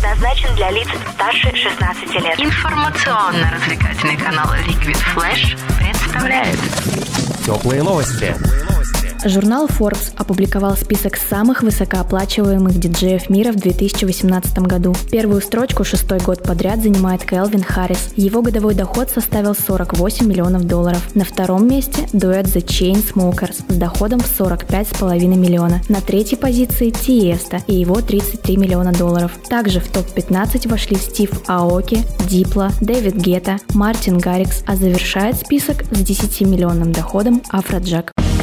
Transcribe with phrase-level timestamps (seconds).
[0.00, 2.40] предназначен для лиц старше 16 лет.
[2.40, 6.58] Информационно-развлекательный канал Liquid Flash представляет
[7.44, 8.34] Теплые новости.
[9.24, 14.94] Журнал Forbes опубликовал список самых высокооплачиваемых диджеев мира в 2018 году.
[15.10, 18.12] Первую строчку шестой год подряд занимает Келвин Харрис.
[18.16, 21.14] Его годовой доход составил 48 миллионов долларов.
[21.14, 25.82] На втором месте дуэт The Chainsmokers с доходом в 45,5 миллиона.
[25.90, 29.32] На третьей позиции Тиеста и его 33 миллиона долларов.
[29.50, 35.98] Также в топ-15 вошли Стив Аоки, Дипла, Дэвид Гетта, Мартин Гаррикс, а завершает список с
[35.98, 38.12] 10 миллионным доходом Афроджек.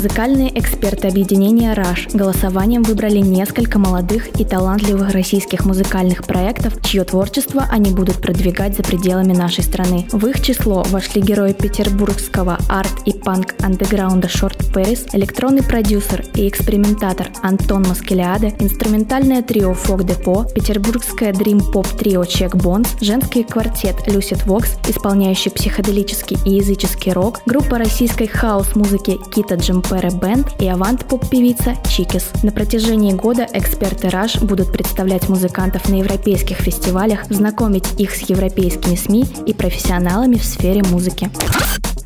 [0.00, 7.66] Музыкальные эксперты объединения «Раш» голосованием выбрали несколько молодых и талантливых российских музыкальных проектов, чье творчество
[7.70, 10.08] они будут продвигать за пределами нашей страны.
[10.10, 17.28] В их число вошли герои петербургского арт- и панк-андеграунда Шорт Пэрис, электронный продюсер и экспериментатор
[17.42, 25.50] Антон Маскелиаде, инструментальное трио Фок Депо, петербургское дрим-поп трио Чек Бонс, женский квартет Lucidvox, исполняющий
[25.50, 29.58] психоделический и языческий рок, группа российской хаус-музыки Kito
[29.90, 32.30] Jempere Band и авант-поп-певица Chikiss.
[32.44, 38.94] На протяжении года эксперты RUSH будут представлять музыкантов на европейских фестивалях, знакомить их с европейскими
[38.94, 41.28] СМИ и профессионалами в сфере музыки.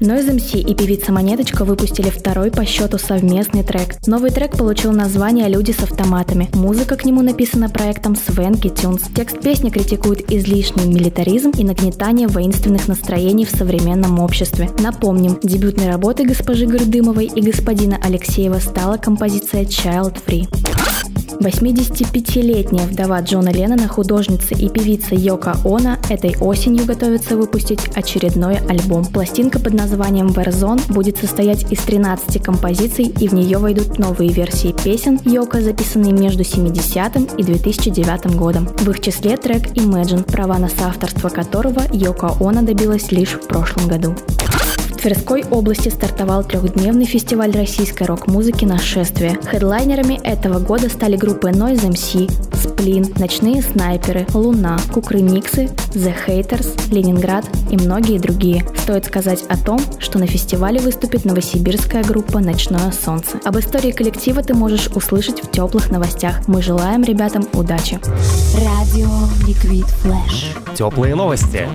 [0.01, 3.97] Noize MC и певица Монеточка выпустили второй по счету совместный трек.
[4.07, 6.49] Новый трек получил название «Люди с автоматами».
[6.55, 9.03] Музыка к нему написана проектом Swanky Tunes.
[9.15, 14.71] Текст песни критикует излишний милитаризм и нагнетание воинственных настроений в современном обществе.
[14.79, 20.64] Напомним, дебютной работой госпожи Гордымовой и господина Алексеева стала композиция Child Free.
[21.41, 29.05] 85-летняя вдова Джона Леннона, художница и певица Йока Она этой осенью готовится выпустить очередной альбом.
[29.05, 34.75] Пластинка под названием Warzone будет состоять из 13 композиций и в нее войдут новые версии
[34.85, 38.67] песен Йока, записанные между 70 и 2009 годом.
[38.67, 43.89] В их числе трек Imagine, права на соавторство которого Йока Она добилась лишь в прошлом
[43.89, 44.15] году.
[45.05, 49.39] В Тверской области стартовал трехдневный фестиваль российской рок-музыки «Нашествие».
[49.51, 56.91] Хедлайнерами этого года стали группы Noise MC, Сплин, Ночные снайперы, Луна, Кукры Миксы, The Haters,
[56.91, 58.67] Ленинград и многие другие.
[58.79, 63.39] Стоит сказать о том, что на фестивале выступит новосибирская группа «Ночное солнце».
[63.45, 66.49] Об истории коллектива ты можешь услышать в теплых новостях.
[66.49, 68.01] Мы желаем ребятам удачи.
[68.55, 69.11] Радио
[69.47, 70.75] Liquid Flash.
[70.75, 71.69] Теплые новости.